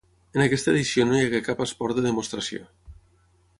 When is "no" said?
1.09-1.19